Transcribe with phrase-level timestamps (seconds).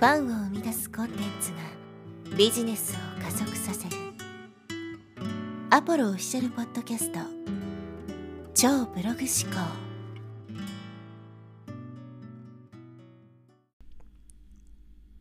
[0.00, 1.58] ファンを生み出すコンテンツが
[2.34, 3.96] ビジネスを加速させる。
[5.68, 7.18] アポロオフィシャルポッドキャスト。
[8.54, 9.60] 超ブログ思考。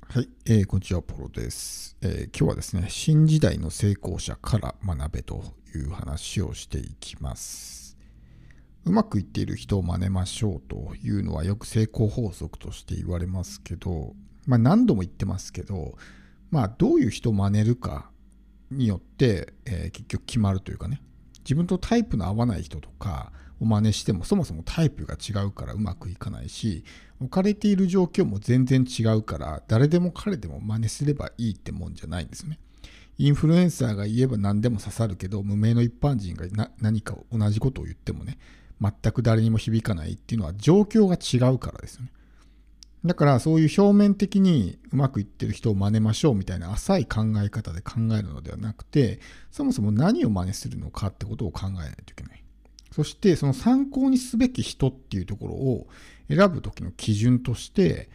[0.02, 5.44] はい、えー、こんにちは、ポロです、えー、今日はですね、新時代の成功者から学べと
[5.76, 7.98] いう話をしていきます。
[8.86, 15.98] うまくいっている人を真似ましょうというのはよく成功法則として言われますけど、まあ、何度も言ってますけど、
[16.52, 18.10] まあ、どういう人を真似るか
[18.72, 21.02] によって、えー、結局決まるというかね
[21.40, 26.84] 自分とタイプの合わない人とかを真似してもそもそもタイプが違うからうまくいかないし
[27.20, 32.60] 置かれている状況も全然違うから誰でも彼でも真似すればいいってもんじゃないんですね。
[33.18, 38.38] インフルエンサーが言えば何でも刺さるけど無名の一般人が何か同じことを言ってもね
[38.82, 42.12] 全く誰にも響かないっていうのは状況が違うからですよね。
[43.06, 49.20] だからそういう表面的にうまくいってる人を真似ましょうみたいな浅い考え方で考えるのではなくて、
[49.52, 52.44] そもそも何を真似するのかってことを考えないといけない。
[52.92, 55.88] そしてその参考にすべき人っていうところを
[56.28, 58.10] 選ぶ時の基準として、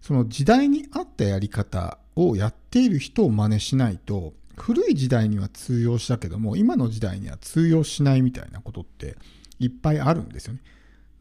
[0.00, 9.16] その時代に合ったやり方をやっている人を真似しないと、古い時代には通用したけども、今の時代には通用しないみたいなことって
[9.58, 10.60] いっぱいあるんですよね。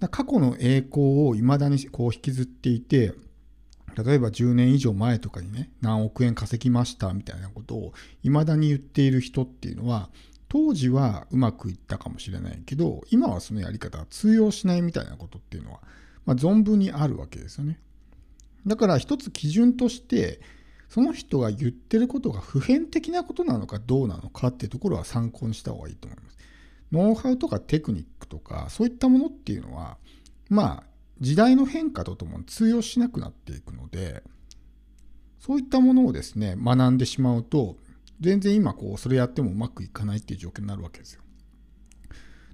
[0.09, 3.13] 過去の栄光を未だにこう引きずっていて、
[4.05, 10.09] 例えば10年以上前とかにね、何億円稼ぎましたみたいなことを未だに言っている人っていうのは、
[10.49, 15.79] 当時はうまくいったかもしれないけど、今はそのやり方は通用しないみたいなことっていうのは、
[16.25, 17.79] まあ、存分にあるわけですよね。
[18.67, 20.39] だから一つ基準として、
[20.89, 26.37] その人が言ってることが普遍的なことなのかどうなのかっていうところは参考にした方がいいと思います。
[26.91, 29.97] ノウハウとかテクニックとか、そういったものっていうのは、
[30.49, 30.83] まあ、
[31.19, 34.23] 時代の変化とともに通用しなくなっていくので、
[35.39, 37.77] そういったものをですね、学んでしまうと、
[38.19, 41.21] 全然今こう、それやってもうまくいかないっていう状況になるわけですよ。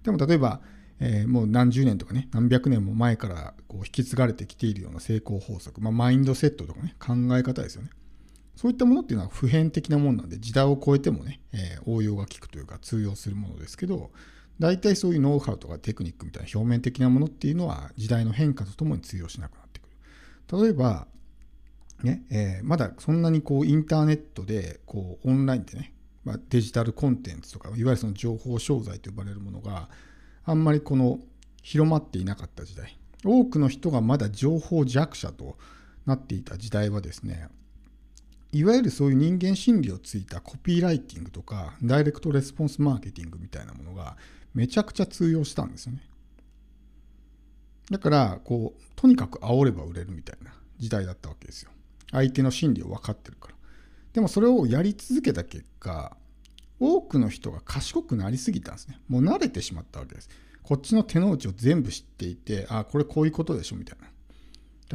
[0.04, 0.62] でも例えば、
[1.00, 7.90] えー、もう何十年とかね、何百年も前からこう引き継がれてきているような成功法則、まあ、マインドセットとかね、考え方ですよね。
[8.56, 14.12] そういったものっていうのは普遍的なものなんで、時代を超えてもね、えー、応用が効くというか通用するものですけど、
[14.60, 19.88] 大体そういうノウハウとかテクニックみたいな表面的なものっていうのは時代の変化とともに通用しなくなってく
[20.58, 20.64] る。
[20.64, 21.08] 例えば、
[22.04, 25.94] ねえー、まだそんなにこうインターネットでこうオンラインでね、
[26.24, 29.90] まあ、デジタルコンテンツとかいわゆるその情報商材と呼ばれるものが
[30.46, 31.20] あんまりこの
[31.62, 35.58] 広まっていなかった時代多くの人がまだ情報弱者と
[36.06, 37.48] なっていた時代はですね
[38.54, 44.16] いわゆるそういう人間心理をついたコピーライティングとかダイレクトレスポンスマーケティングみたいなものが
[44.54, 46.04] めちゃくちゃ通用したんですよね。
[47.90, 51.72] だから、こう、とにかく煽れば売れるみたいな時代だったわけですよ。
[52.12, 53.56] 相手の心理を分かってるから。
[54.14, 56.16] でもそれをやり続けた結果、
[56.80, 59.00] 多くの人が賢くなりすぎたんですね。
[59.08, 60.30] もう慣れてしまったわけです。
[60.62, 64.08] こっちの手の内を全部知っていて、あ、これこういうことでしょみたいな。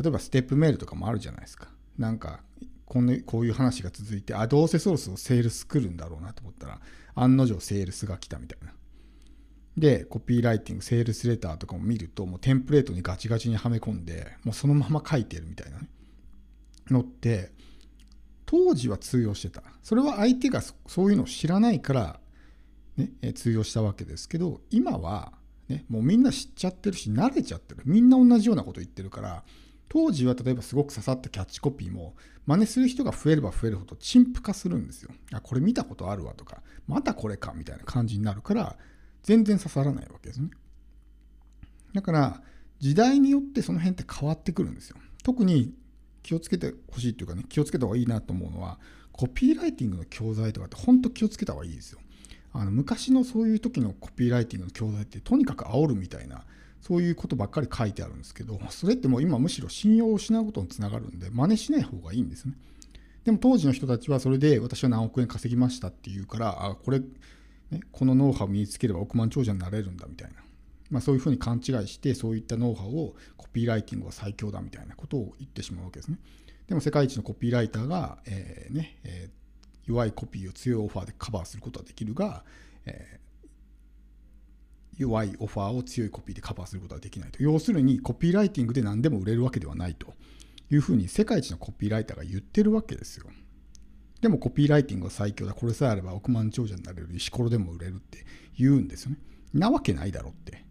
[0.01, 1.69] 例えばステップメールとかもあるじゃないですか。
[1.99, 2.41] なんか
[2.89, 6.81] このこういう話が続いて、あ、どうせそろそろセールス来るんだろうなと思ったら、
[7.15, 8.73] 案の定セールスが来たみたいな。
[9.77, 15.89] で、コピーライティング、セールスレターとかも見ると、もうテンプレートにガチガチにはめ込んで、もうそのまま書いてるみたいなね、
[16.91, 17.53] のって、
[18.47, 19.63] 当時は通用してた。
[19.83, 22.21] それは相手がそういうのを知らないから、
[22.97, 25.35] ね、通用したわけですけど、今は、
[25.69, 27.83] ね、もうみんな知っちゃってるし、慣れちゃってる。
[27.85, 29.45] みんな同じようなこと言ってるから、
[29.89, 32.15] 当時は例えばすごく刺さったキャッチコピーも、
[32.47, 35.11] 真似する人が増えれば増えるほど陳腐化するんですよ。
[35.33, 38.77] あ、これ見たことあるわとか、またこれかみたいな感じになるから、
[39.23, 40.51] 全然刺さらないわけですね。
[41.95, 42.43] だから
[42.81, 44.97] 時代によってその辺って変わってくるんですよ。
[45.23, 45.75] 特に
[46.23, 48.79] 気をつけてほしいというかね、気をつけた方がいいなと思うのは、
[49.13, 51.99] コピーライティングの教材とかって本当気をつけた方がいいですよ。
[52.53, 56.45] あの昔のそういう時のコピーライティングの教材ってとにかく煽るみたいな、
[56.81, 62.55] そういうことばっかり書いてあるんですけど、それってもう今むしろ信用を失うことにつながるんで、真似しない方がいいんですね。
[63.25, 67.01] でも当時の人たちはそれで私は何億円稼ぎましたって言うから、あ、これ
[67.71, 70.37] ね、このノウハウを身につければ億万長者になれるんだみたいな、
[70.91, 76.19] まあ、そういうふうに勘違いしてそういったノウハウをコピーライティングは最強だみたいなことを言ってしまうわけですね。
[76.67, 82.45] でも世界一のコピーライターが、えー、ねえー、弱いコピーを強いオファーでカバーすることはできるが、
[82.87, 83.21] え、
[84.99, 87.43] 弱いオファーを強いコピーでカバーすることはできないと。
[87.43, 90.15] 要するにコピーライティングで何でも売れるわけではないと
[90.71, 93.27] いうふうに世界一のコピーライターが言ってるわけですよ。
[94.21, 95.55] でもコピーライティングは最強だ。
[95.55, 97.09] これさえあれば億万長者になれる。
[97.15, 98.27] 石ころでも売れるって
[98.59, 99.19] 言うんですよね。
[99.55, 100.65] なわけないだろって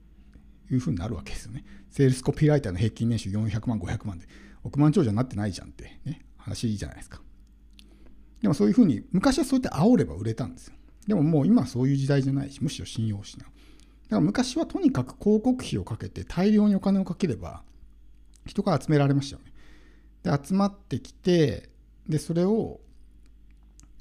[0.69, 1.63] いうふうになるわけですよね。
[1.89, 4.27] セールスコピーライターの平均年収400万、500万で
[4.63, 6.25] 億万長者になってないじゃんってね。
[6.35, 7.21] 話じゃないですか。
[8.41, 10.73] でもそういうふうに、昔はそうやって煽れば売れたんですよ。
[11.07, 13.47] でももう今はそういう時代じゃないし、むしろ信用しない。
[14.09, 17.63] から昔はとにかく広告費をかけて大量にお金をかければ
[18.45, 19.51] 人が集められましたよね。
[20.23, 21.69] で、集まってきて、
[22.07, 22.79] で、それを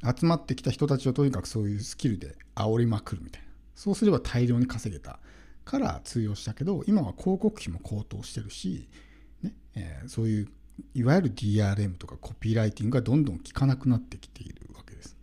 [0.02, 3.48] 集まってきた人たちをとにかくそういうスキルで煽りまくるみたいな。
[3.74, 5.18] そうすれば大量に稼げた
[5.64, 8.88] から通用したけど、今は広告費も高騰してるし、
[9.42, 10.48] ねえー、そういう
[10.94, 15.16] いわゆる DRM とかコピーライティングがどんどん効かなくなってきているわけです。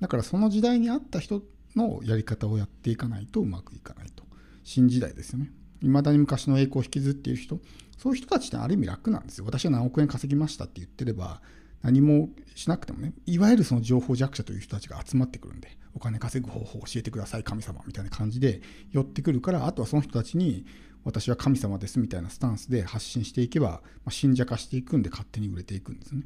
[0.00, 1.42] だからその時代に合った人
[1.76, 4.24] のやり方をやっていかないとうまくいかないと。
[4.64, 5.50] 新時代ですよね。
[5.80, 7.60] 未だに昔の栄光を引きずっている人、
[7.96, 9.44] そういう人たちってある意味楽なんですよ。
[9.44, 11.42] 私は何億円稼ぎましたって言ってれば、
[11.82, 18.60] 何もしなくてもね、いわゆるその情報弱者という人たちが集まってくるんで、お金稼ぐ方法を教えてください、神様みたいな感じで
[18.92, 20.66] 寄ってくるから、あとはその人たちに、
[21.02, 26.24] 私は神様ですみたいなスタンスで発信していけば、まあ、信者化していくんで勝手に売れていくんですね。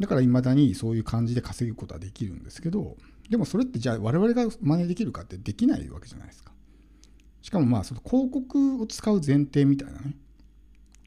[0.00, 2.96] だから未だにそういう感じで稼ぐことはできるんですけど、
[3.30, 6.52] でもそれってじゃあ我々が真似できるかってできないわけじゃないですか。
[7.42, 10.16] しかもまあその広告を使う前提みたいなね、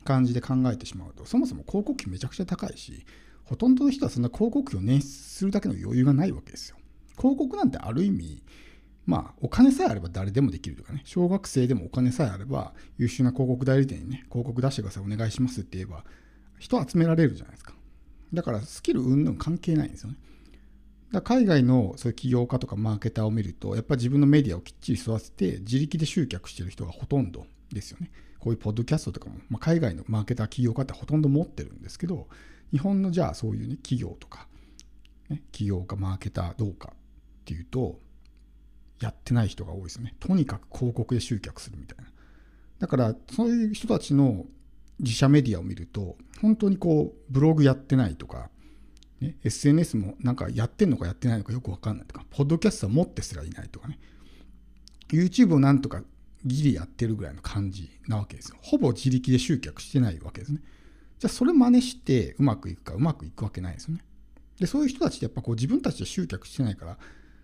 [0.04, 3.06] 感じで考えてしまうと、そもそも広告費めちゃくちゃ高いし、
[3.44, 6.78] ほとんどの人はそんな広告費を捻出するだけの余裕がないわけですよ。
[7.18, 8.44] 広告なんてある意味、
[9.06, 16.06] まあ、お金さえあれば誰でもできるとかね、小学生でもお金さえあれば、優秀な広告代理店にね、広告出してください、お願いしますって言えば、
[16.60, 17.74] 人集められるじゃないですか。
[18.34, 20.18] だから、スキル云々関係ないんですよね。
[21.12, 28.12] だ海外のそういう起業家とかマーケターを見ると、やっぱり自分のメディアをきっちり育てて、自力で集客してる人がほとんどですよね。
[28.40, 32.28] こういうポッドキャストとかも、まあ、海外のマーケター、起業家ってほとんど持ってるんですけど、
[32.72, 34.48] 日本のじゃあそういうね、企業とか、
[35.30, 36.98] ね、起業家、マーケターどうかっ
[37.46, 38.00] ていうと、
[39.02, 40.16] やってない人が多いですね。
[40.20, 42.12] とにかく広告で集客するみたいな。
[42.80, 44.46] だから、そういう人たちの
[45.00, 48.50] 自社メディアを見ると、本当にこう、ブログやってないとか、
[49.22, 54.00] ね、SNS もなんかやってんのかやってないのかよくわかんないとか、ポッドキャストは持ってすらいないとかね、
[55.10, 56.04] YouTube をなんとか
[56.46, 58.58] ギリやってるぐらいの感じなわけですよ。
[58.62, 60.62] ほぼ自力で集客してないわけですね。
[61.20, 64.04] じゃあそれ真似してうまくいくかうまくいくわけないですよね。
[64.60, 66.98] で、そういう人たちってやっぱこう自分たちで集客してないから、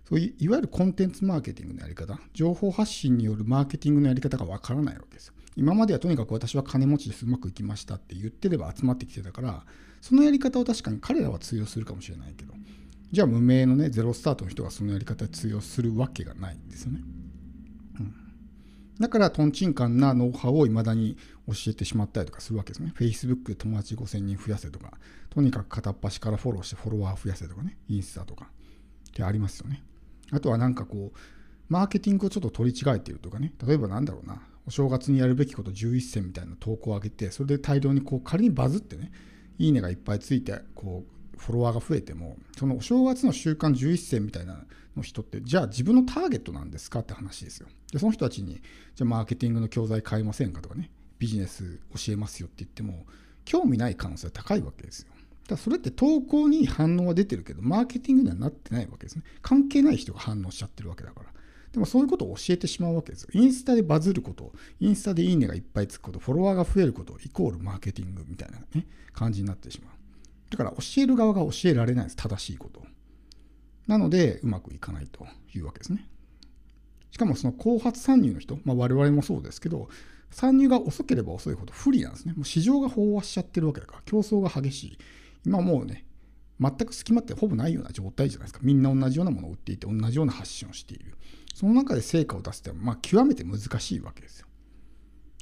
[0.07, 5.33] そういういわゆるコンテンツマーケティングのやり方、情報発信によるマーケティングのやり方がわからないわけですよ。
[5.57, 9.65] 今まではとにかく私は金持ちですうまくいきましたって言ってれば集まってきてたから、
[10.05, 12.53] そのやり方を確かに彼らは通用するかもしれないけど、
[13.11, 16.99] じゃあ無名のね、ゼロスタートの人がそのやり方通用するわけがないんですよね。
[17.99, 18.13] うん、
[18.99, 21.17] だから、とんちんかんなノウハウを未だに
[21.47, 22.93] 教えてしまったりとかするわけですね。
[22.95, 24.93] Facebook で友達5000人増やせとか、
[25.31, 28.51] とにかく片っ端からフォローしてフォロワー増やせとかね、インスタとか
[29.09, 29.81] ってありますよね。
[30.29, 31.17] あとはなんかこう、
[31.67, 39.11] マーケティングをちょっと取り違えているとかね、例えばなんだろうな、お正月にやるべきこと11選みたいな投稿を上げて、それで大量にこう仮にバズってね、
[39.57, 41.05] いいねがいっぱいついて、こ
[41.35, 44.65] う、フォロワーが増えても、そのお正月の習慣11選みたいな
[44.95, 47.67] の人って、じゃあ自分のターゲットなんですかって話ですよ。
[47.91, 48.61] で、その人たちに、
[48.95, 53.05] じゃあマーケティングの教材買いませんかとかね、ビジネス教えますよって言っても、
[53.43, 55.09] 興味ない可能性は高いわけですよ。
[55.47, 59.23] だそれって投稿に反応は出てるけど、マーケティングにはなってないわけですね。
[59.41, 61.29] 関係ない人が反応しちゃってるわけだから。
[61.75, 63.29] でもそういうことを教えてしまうわけですよ。
[63.33, 69.93] インスタでバズること、インスタでいいねがいっぱいつくこと、フォロワーが増えること、イコールマーケティングみたいなね、感じになってしまう。
[70.51, 72.15] だから教える側が教えられないです。
[72.15, 72.81] 正しいこと
[73.87, 76.07] なので、うまくいかないというわけですね。
[77.11, 79.89] しかもその後発参入の人、まあ、我々もそうですけど、
[80.31, 82.33] 参入が遅ければ遅いほど不利なんですね。
[82.35, 84.97] もう市場が飽和しちゃってるわけだから、競争が激しい。
[85.45, 86.04] 今もうね、
[86.59, 88.59] 全く隙間ってほぼないような状態じゃないですか。
[88.63, 91.17] みんな同じようなものを売っていて、同じような発信をしている。
[91.53, 94.47] その中で成果を出すってまあ極めて難しいわけですよ。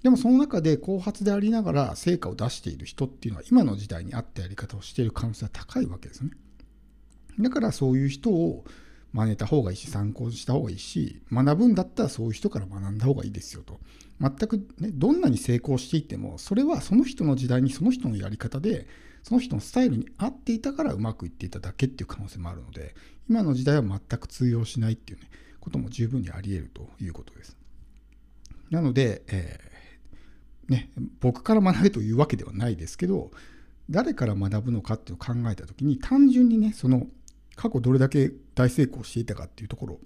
[0.03, 6.32] でもその中で後発でありながら成果を出している人っていうのは今の時代に合ったやり方をしている可能性は高いわけですね。
[7.39, 8.65] だからそういう人を
[9.13, 13.79] 真似た方がいいし参考にした方がいいし学ぶんだったらそういう人から学んだ方がいいですよと
[14.20, 18.88] 全くねどんなに成功していてもそれはその人の時代にその人のやり方で
[19.24, 22.94] その人のスタイルに合っていたからうまくいっていただけっていう可能性もあるので
[23.30, 27.58] 今の時代は全く通用しないっていうねことも十分にあり得るということです
[28.70, 30.89] なので、えー、ね、
[31.22, 33.32] 僕から学べというわけではないですけど
[33.89, 37.08] 誰から学ぶのかっていうのを考えた時に単純にねその
[37.56, 40.00] 過去どれだけ大成功していたかっていうところ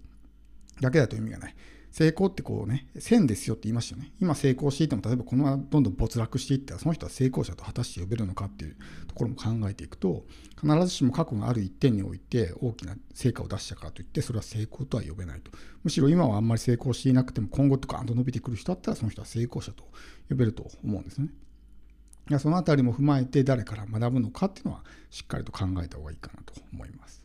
[0.82, 1.56] だけだと意味がない。
[1.98, 4.12] 成功ってこうね、線ですよって言いましたよね。
[4.22, 8.76] 今成功していても、例えばこのままどんどん没落していったら、その人は成功者と果たして呼べるのかっていう
[9.08, 10.24] ところも考えていくと、
[10.62, 15.50] 必ずしも過去がある一点において大きな成果を出したからといって、それは成功とは呼べないと。
[15.84, 19.84] むしろ今はあんまり成功していなくても、今後とかあんと伸びてくる人だったら、その人は成功者と
[20.30, 21.30] 呼べると思うんですね。
[22.38, 27.24] そのあたりも踏まえて誰から学ぶのかっていうのはしっかりと考えた方がいいかなと思います。